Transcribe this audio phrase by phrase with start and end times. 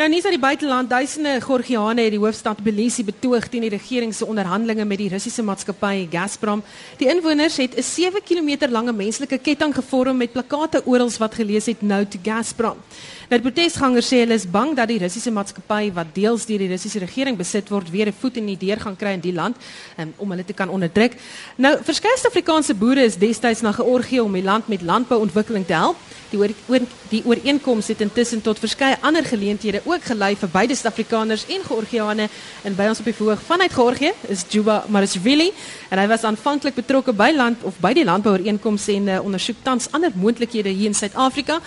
[0.00, 4.14] Nou nie uit die buiteland, duisende Georgiane het die hoofstad Tbilisi betoog teen die regering
[4.16, 6.62] se onderhandelinge met die Russiese maatskappy Gazprom.
[6.96, 11.66] Die inwoners het 'n 7 km lange menslike ketting gevorm met plakate oral wat gelees
[11.66, 12.78] het "No to Gazprom".
[13.30, 16.98] Nou protesgangers sê hulle is bang dat die Russiese maatskappy wat deels deur die Russiese
[16.98, 19.54] regering besit word, weer 'n voet in die deur gaan kry in die land
[19.98, 21.14] um, om hulle te kan onderdruk.
[21.56, 25.96] Nou, verskeie Afrikaanse boere is destyds na Georgië om die land met landbouontwikkeling te help.
[26.30, 26.80] Die oor, oor
[27.10, 32.28] die ooreenkoms het intussen tot verskeie ander geleenthede ook gelei vir beide Suid-Afrikaners en Georgiane
[32.64, 35.52] en by ons op die verhoog vanuit Georgië is Juba Marashvili
[35.88, 39.86] en hy was aanvanklik betrokke by land of by die landbouooreenkoms en uh, ondersoek tans
[39.92, 41.60] ander moontlikhede hier in Suid-Afrika.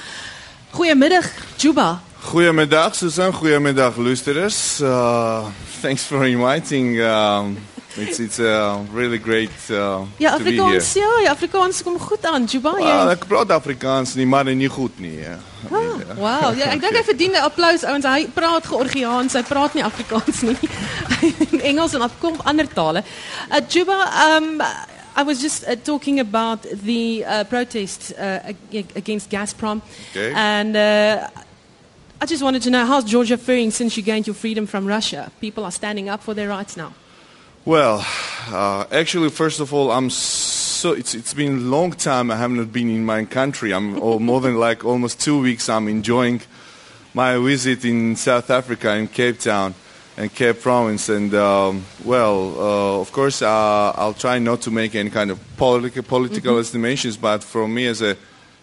[0.73, 1.26] Goedemiddag,
[1.58, 2.02] Juba.
[2.22, 3.34] Goedemiddag, Susan.
[3.34, 4.80] Goedemiddag, luisteraars.
[4.81, 5.45] Uh,
[5.81, 7.00] thanks for inviting.
[7.00, 7.58] Um,
[7.95, 10.34] it's it's uh, really great uh, Ja.
[10.34, 12.72] Afrikaans, ja, ja, Afrikaans kom goed aan, Juba.
[12.73, 15.20] Well, Jy, ek praat Afrikaans nie, maar nie goed nie.
[15.20, 15.38] Ja.
[15.70, 18.05] ah, wow, ja, ek dink hy verdien 'n applous ouens.
[18.09, 20.58] Hy praat Georgiaans, hy praat nie Afrikaans nie.
[21.70, 23.06] Engels en afkom ander tale.
[23.52, 24.00] Uh, Juba,
[24.40, 24.58] um
[25.16, 29.81] I was just uh, talking about the uh, protest uh, against Gazprom.
[30.11, 30.33] Okay.
[30.36, 31.30] And uh,
[32.19, 35.31] I just wanted to know how's Georgia faring since you gained your freedom from Russia?
[35.39, 36.94] People are standing up for their rights now.
[37.66, 38.06] Well,
[38.50, 42.73] uh, actually, first of all, I'm so it's it's been a long time I haven't
[42.73, 43.72] been in my country.
[43.73, 43.94] I'm
[44.25, 45.69] more than like almost two weeks.
[45.69, 46.41] I'm enjoying
[47.14, 49.75] my visit in South Africa in Cape Town
[50.16, 54.94] and Cape Province, and um, well, uh, of course, uh, I'll try not to make
[54.95, 58.16] any kind of political political estimations, but for me as a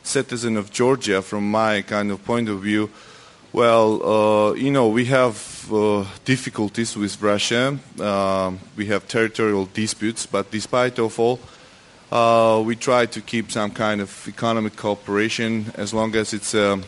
[0.03, 2.91] citizen of Georgia, from my kind of point of view.
[3.53, 7.77] Well, uh, you know, we have uh, difficulties with Russia.
[7.99, 11.41] Uh, we have territorial disputes, but despite of all,
[12.13, 16.85] uh, we try to keep some kind of economic cooperation as long as it's an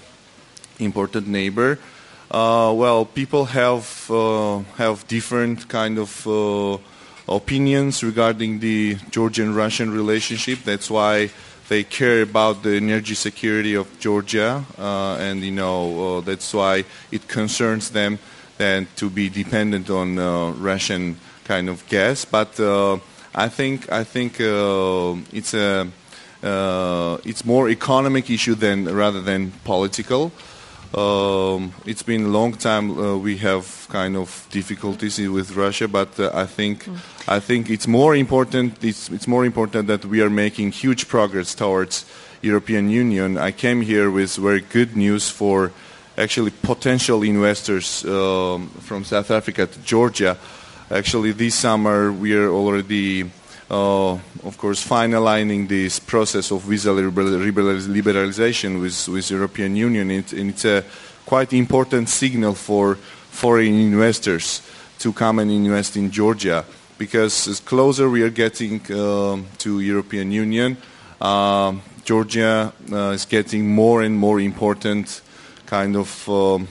[0.78, 1.78] important neighbor.
[2.33, 6.78] Uh, well, people have uh, have different kind of uh,
[7.28, 10.61] opinions regarding the Georgian-Russian relationship.
[10.64, 11.29] That's why
[11.68, 16.86] they care about the energy security of Georgia, uh, and you know uh, that's why
[17.11, 18.18] it concerns them
[18.56, 22.24] than to be dependent on uh, Russian kind of gas.
[22.24, 22.58] But
[23.35, 25.86] I think I think it's a
[27.27, 30.33] it's more economic issue than rather than political.
[30.95, 36.20] Um, it's been a long time uh, we have kind of difficulties with Russia, but
[36.20, 36.86] uh, I think
[37.27, 38.85] I think it's more important.
[38.85, 42.05] It's, it's more important that we are making huge progress towards
[42.42, 43.39] European Union.
[43.39, 45.73] I came here with very good news for
[46.19, 50.36] actually potential investors um, from South Africa to Georgia.
[50.91, 53.30] Actually, this summer we are already
[53.72, 60.33] of course, finalizing this process of visa liberal- liberal- liberalization with, with European Union, it,
[60.33, 60.84] it's a
[61.24, 62.96] quite important signal for
[63.30, 64.62] foreign investors
[64.98, 66.64] to come and invest in Georgia.
[66.98, 70.77] Because as closer we are getting um, to European Union,
[71.20, 75.22] um Georgia uh, is getting more and more important
[75.66, 76.66] kind of um,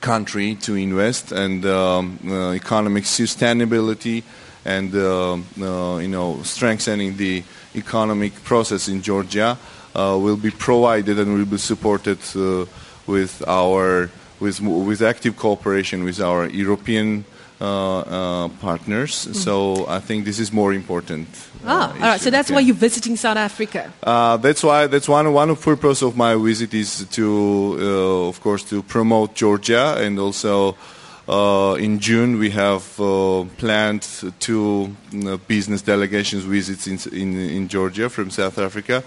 [0.00, 4.24] country to invest and um, uh, economic sustainability
[4.64, 7.42] and uh, uh, you know strengthening the
[7.74, 9.56] economic process in Georgia
[9.94, 12.64] uh, will be provided and will be supported uh,
[13.06, 17.24] with our with with active cooperation with our European
[17.60, 19.28] uh, uh, partners.
[19.32, 21.28] So I think this is more important.
[21.64, 22.20] uh, Ah, all right.
[22.20, 22.56] So that's Yeah.
[22.56, 23.92] why you're visiting South Africa.
[24.02, 27.26] Uh, that's why that's one one of purpose of my visit is to
[27.78, 30.74] uh, of course to promote Georgia and also
[31.28, 34.02] uh, in June we have uh, planned
[34.40, 34.94] two
[35.24, 39.02] uh, business delegations visits in, in in Georgia from South Africa.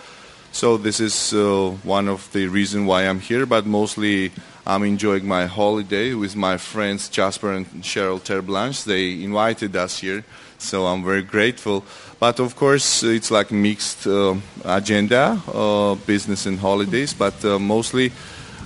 [0.52, 4.32] So this is uh, one of the reasons why I'm here, but mostly
[4.66, 8.86] I'm enjoying my holiday with my friends Jasper and Cheryl Terblanche.
[8.86, 10.24] They invited us here,
[10.58, 11.84] so I'm very grateful.
[12.20, 15.42] But of course, it's like mixed uh, agenda,
[16.06, 18.14] business and holidays, but mostly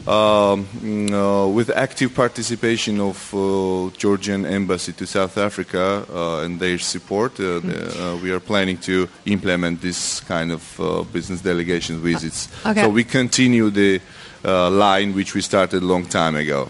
[0.07, 6.59] um, mm, uh, with active participation of uh, Georgian embassy to South Africa uh, and
[6.59, 11.41] their support, uh, the, uh, we are planning to implement this kind of uh, business
[11.41, 12.47] delegation visits.
[12.65, 12.83] Okay.
[12.83, 14.01] So we continue the
[14.45, 16.69] uh, line which we started a long time ago.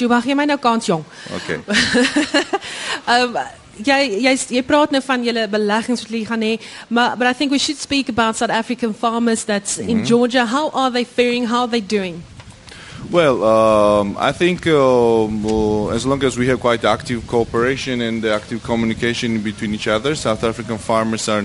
[0.00, 1.04] My nou kans jong.
[1.30, 1.60] Okay.
[3.06, 3.36] Um
[3.84, 6.58] jy jy jy praat nou van julle beleggings wat julle gaan hê,
[6.88, 10.44] maar but I think we should speak about South African farmers that's in Georgia.
[10.46, 11.46] How are they faring?
[11.46, 12.22] How are they doing?
[13.10, 18.24] Well, um, I think um, uh, as long as we have quite active cooperation and
[18.24, 21.44] active communication between each other, South African farmers are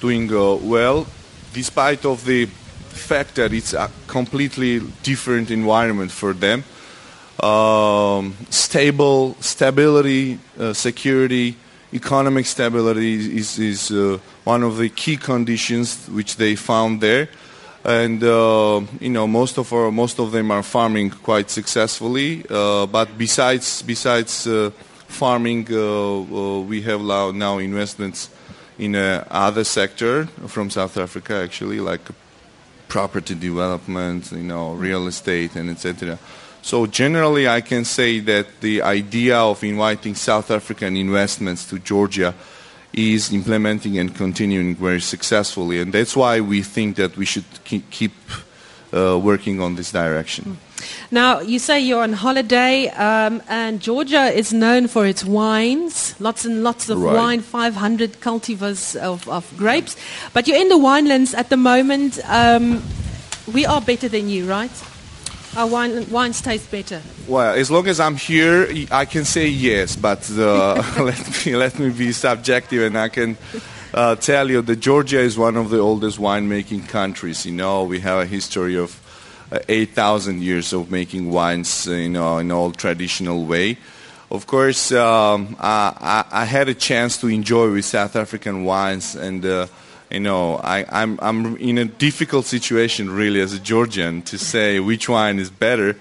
[0.00, 1.06] doing uh, well,
[1.52, 6.64] despite of the fact that it's a completely different environment for them.
[7.42, 11.56] um, stable stability, uh, security,
[11.92, 17.28] economic stability is, is uh, one of the key conditions which they found there.
[17.84, 22.44] And uh, you know most of our, most of them are farming quite successfully.
[22.48, 24.70] Uh, but besides besides uh,
[25.06, 28.30] farming, uh, we have now, now investments
[28.78, 32.00] in other sector from South Africa actually, like
[32.88, 36.18] property development, you know, real estate, and etc.
[36.62, 42.34] So generally, I can say that the idea of inviting South African investments to Georgia
[42.92, 48.12] is implementing and continuing very successfully, and that's why we think that we should keep
[48.92, 50.58] uh, working on this direction.
[51.10, 56.44] Now, you say you're on holiday, um, and Georgia is known for its wines, lots
[56.44, 57.14] and lots of right.
[57.14, 59.96] wine, 500 cultivars of, of, grapes.
[60.32, 62.18] But you're in the winelands at the moment.
[62.24, 62.82] Um,
[63.52, 64.70] we are better than you, right?
[65.58, 67.02] Our wine, wines taste better.
[67.26, 71.76] Well, as long as I'm here, I can say yes, but uh, let, me, let
[71.80, 73.36] me be subjective and I can
[73.92, 77.44] uh, tell you that Georgia is one of the oldest winemaking countries.
[77.44, 79.00] You know, we have a history of
[79.50, 83.78] uh, 8,000 years of making wines, uh, you know, in all traditional way.
[84.30, 89.44] Of course, um, I, I, had a chance to enjoy with South African wines and
[89.44, 89.66] uh,
[90.10, 94.38] you know, I, am I'm, I'm in a difficult situation really as a Georgian to
[94.38, 95.96] say which wine is better.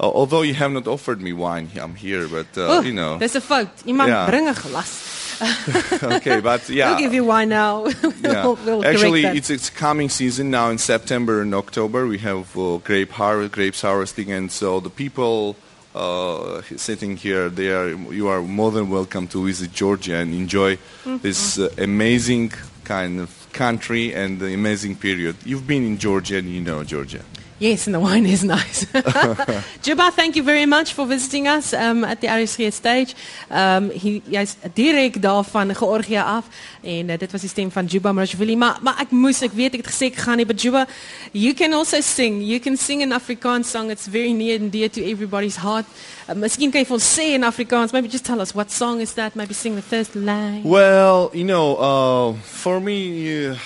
[0.00, 3.18] Uh, although you have not offered me wine, I'm here, but uh, oh, you know.
[3.18, 3.68] There's a fout.
[3.86, 4.28] Iemand yeah.
[4.28, 5.20] bring a glas.
[6.02, 6.90] okay, but yeah.
[6.90, 7.86] We'll give you wine now.
[8.22, 8.44] yeah.
[8.44, 12.06] we'll, we'll Actually, it's it's coming season now in September and October.
[12.06, 15.56] We have uh, grape harvest, grapes harvesting, and so the people
[15.94, 20.76] uh, sitting here, they are you are more than welcome to visit Georgia and enjoy
[20.76, 21.18] mm-hmm.
[21.18, 22.52] this uh, amazing
[22.84, 25.36] kind of country and the amazing period.
[25.44, 27.24] You've been in Georgia and you know Georgia.
[27.62, 28.86] Yes, and the wine is nice.
[29.82, 33.14] Juba, thank you very much for visiting us um, at the RSG stage.
[33.48, 36.48] Um, hy jy's direk daar van Georgië af
[36.82, 38.56] en uh, dit was die stem van Juba Marashvili.
[38.58, 40.88] Maar maar ek moes ek weet ek het gesê ek gaan nie, but Juba,
[41.30, 42.42] you can also sing.
[42.42, 43.94] You can sing an Afrikaans song.
[43.94, 45.86] It's very near and dear to everybody's heart.
[46.26, 47.94] Uh, miskien kan jy vir ons sê in Afrikaans.
[47.94, 49.38] Maybe just tell us what song is that?
[49.38, 50.66] Maybe sing the first line.
[50.66, 53.58] Well, you know, uh, for me uh,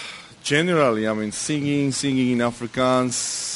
[0.45, 3.56] generally, I mean singing singing in Afrikaans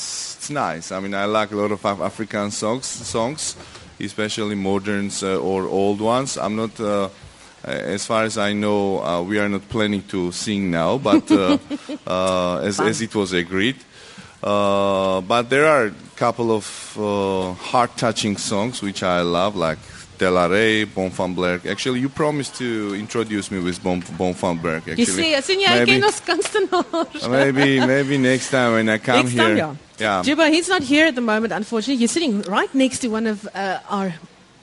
[0.50, 0.92] nice.
[0.92, 3.56] I mean, I like a lot of African songs, songs,
[3.98, 6.36] especially moderns uh, or old ones.
[6.36, 7.08] I'm not, uh,
[7.64, 11.58] as far as I know, uh, we are not planning to sing now, but uh,
[12.06, 13.76] uh, as, as, it was agreed.
[14.42, 16.66] Uh, but there are a couple of
[17.60, 19.78] heart-touching songs which I love, like
[20.20, 21.34] De la Rey, Bon van
[21.66, 27.26] Actually, you promised to introduce me with Bon, bon van Actually, you see, as maybe,
[27.30, 29.42] maybe, maybe next time when I come next here.
[29.42, 29.74] Time, yeah.
[29.98, 30.22] Yeah.
[30.22, 31.94] Juba, he's not here at the moment, unfortunately.
[31.94, 34.12] You're sitting right next to one of uh, our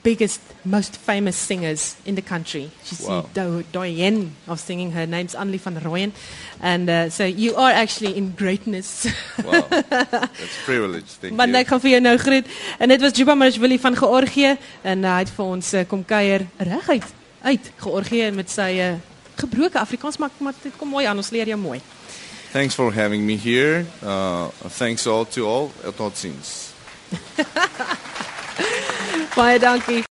[0.02, 2.70] biggest, most famous singers in the country.
[2.84, 3.26] She's wow.
[3.34, 4.92] the doyen of singing.
[4.92, 6.12] Her name's Annelie van Rooyen.
[6.60, 9.06] And uh, so you are actually in greatness.
[9.44, 9.60] wow.
[9.70, 11.18] That's privilege.
[11.20, 12.46] Thank maar ek gaan vir jou nou groet.
[12.78, 16.04] En dit was Juba Marashvili van Georgië en uh, hy het vir ons uh, kom
[16.04, 18.94] kuier reguit uit Georgië met sy uh,
[19.38, 21.16] gebroke Afrikaans maar, maar dit kom mooi aan.
[21.16, 21.80] Ons leer jou mooi.
[22.52, 23.84] Thanks for having me here.
[24.02, 24.48] Uh,
[24.78, 25.70] thanks all to all.
[25.96, 26.72] Tot ziens.
[29.36, 30.04] Baie dankie.